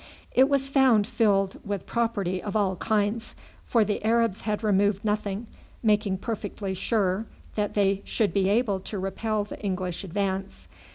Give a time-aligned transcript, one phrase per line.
[0.31, 3.35] It was found filled with property of all kinds;
[3.67, 5.45] for the Arabs had removed nothing,
[5.83, 10.67] making perfectly sure that they should be able to repel the English advance.